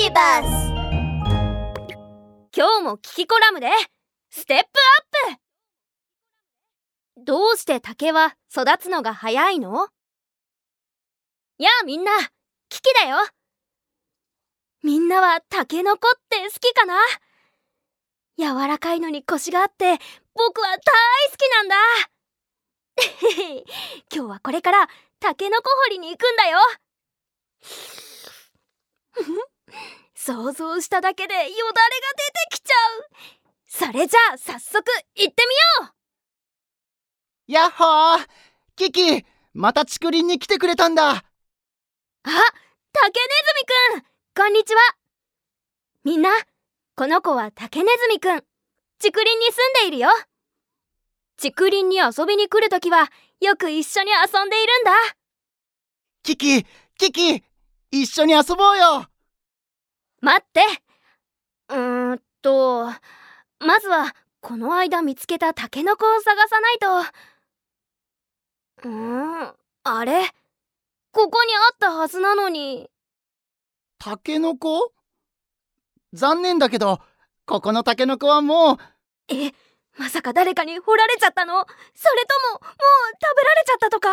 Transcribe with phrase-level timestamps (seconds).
[0.00, 0.46] ビバス
[2.56, 3.66] 今日もキキコラムで
[4.30, 4.62] ステップ
[5.26, 5.36] アッ
[7.16, 7.24] プ。
[7.24, 9.88] どうして竹は育つのが早いの？
[11.58, 12.12] やあみんな
[12.68, 13.16] キキだよ。
[14.84, 16.94] みんなはタケノコって好きかな？
[18.38, 19.98] 柔らかいのにコシがあって
[20.32, 21.74] 僕は大好きなんだ。
[24.14, 24.88] 今日はこれから
[25.18, 26.58] タケノコ掘りに行くんだよ。
[30.14, 33.10] 想像しただけでよだれが出てきちゃう。
[33.66, 34.82] それじゃあ早速
[35.14, 35.44] 行って
[35.80, 35.92] みよ
[37.48, 37.52] う。
[37.52, 38.26] やっほー。
[38.76, 41.10] キキまた竹林に来てくれたんだ。
[41.10, 41.22] あ
[42.24, 42.32] 竹ネ
[43.92, 44.04] ズミくん。
[44.36, 44.80] こんにちは。
[46.04, 46.30] みんな
[46.94, 48.44] この子は竹ネズミくん。
[49.00, 50.10] 竹林に住んでいるよ。
[51.40, 54.92] 竹林に遊びに来るときはよく一緒に遊んでいるんだ。
[56.22, 56.66] キキ
[56.98, 57.44] キキ
[57.90, 59.06] 一緒に遊ぼうよ
[60.20, 60.60] 待って。
[61.68, 62.86] うーんと
[63.60, 67.00] まずはこの間見つけたタケノコを探さないと。
[68.84, 70.28] うーんあれ？
[71.12, 72.90] ここにあったはずなのに。
[73.98, 74.92] タケノコ？
[76.12, 77.00] 残念だけど
[77.46, 78.76] ここのタケノコはもう。
[79.28, 79.52] え
[79.98, 81.54] まさか誰かに掘られちゃったの？
[81.54, 81.66] それ
[82.52, 82.70] とももう
[83.20, 84.08] 食べられちゃったとか？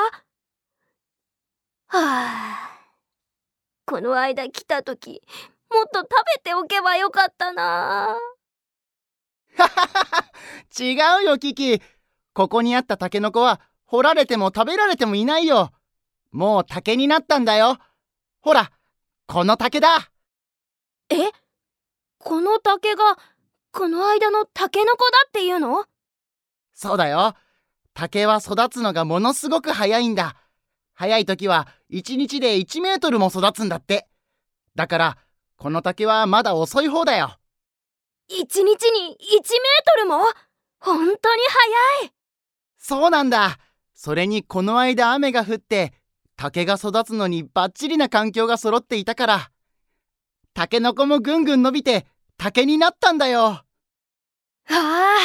[1.88, 2.72] はあ。
[3.86, 5.55] この間来た時も
[5.86, 8.18] っと食べておけばよかったな。
[10.78, 11.82] 違うよキキ。
[12.34, 15.72] ここにあったタケノコは掘られても食べられてもいないよ。
[16.32, 17.78] もう竹になったんだよ。
[18.42, 18.72] ほら
[19.28, 20.12] この竹だ。
[21.10, 21.32] え？
[22.18, 23.18] この竹が
[23.72, 25.86] この間のタケノコだっていうの？
[26.74, 27.36] そうだよ。
[27.94, 30.36] 竹は育つのがものすごく早いんだ。
[30.94, 34.08] 早い時は1日で1メートルも育つんだって。
[34.76, 35.18] だから
[35.58, 37.38] この竹はまだ遅い方だよ。
[38.30, 38.82] 1日に1メー
[39.86, 40.20] トルも？
[40.80, 41.42] 本当に
[42.00, 42.12] 早い。
[42.78, 43.58] そうなんだ。
[43.94, 45.94] それにこの間雨が降って
[46.36, 49.52] 竹が育つのにバッチリな環境が揃っていたから。
[50.54, 52.06] タケノコもぐんぐん伸びて
[52.38, 53.46] 竹になったんだよ。
[53.48, 53.64] あ
[54.70, 55.18] あ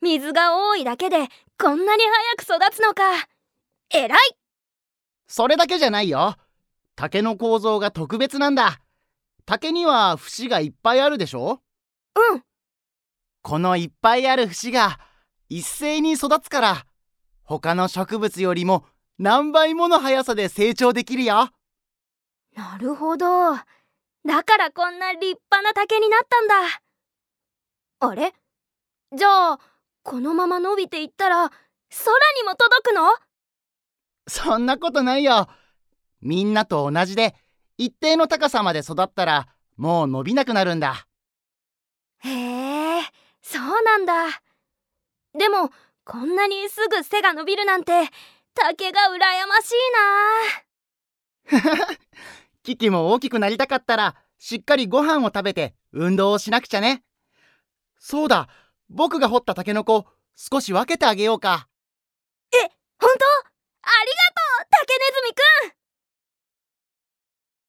[0.00, 2.02] 水が多いだけでこんなに
[2.36, 3.02] 早く育つのか。
[3.94, 4.18] えらい。
[5.26, 6.36] それだけじゃないよ。
[6.94, 8.81] 竹の構造が特別なんだ
[9.44, 11.60] 竹には節がいっぱいあるでしょ？
[12.32, 12.42] うん。
[13.42, 15.00] このいっぱいある節が
[15.48, 16.86] 一斉に育つから
[17.42, 18.84] 他の植物よりも
[19.18, 21.50] 何倍もの速さで成長できるよ。
[22.54, 23.54] なるほど。
[24.24, 26.54] だからこんな立派な竹になったんだ。
[28.00, 28.32] あれ？
[29.14, 29.58] じゃあ
[30.04, 31.54] このまま伸びていったら空
[32.36, 33.10] にも届くの？
[34.28, 35.48] そんなことないよ。
[36.20, 37.34] みんなと同じで
[37.84, 41.08] 一定の高さまで育ったらもう伸びなくなるんだ。
[42.18, 43.02] へえ
[43.42, 44.40] そうなんだ。
[45.36, 45.70] でも
[46.04, 47.92] こんなにすぐ背が伸びるなんて
[48.54, 49.72] 竹が羨まし
[51.50, 51.88] いな。
[52.62, 57.02] キキも大きくなりたかったらしっかりご飯を食べて運動をしなくちゃね。
[57.98, 58.48] そうだ
[58.90, 60.06] 僕が掘ったタケノコ
[60.36, 61.68] 少し分けてあげようか。
[62.54, 62.58] え
[63.00, 63.26] 本当？
[63.82, 65.81] ありがとう竹ネズミくん